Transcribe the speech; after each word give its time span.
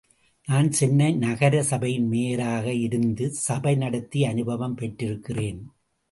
நான் 0.47 0.71
சென்னை 0.71 1.09
நகரசபையின் 1.15 2.07
மேயராக 2.07 2.73
இருந்து 2.73 3.31
சபை 3.31 3.75
நடத்தி 3.75 4.25
அனுபவம் 4.25 4.75
பெற்றிருக்கிறேன். 4.75 5.61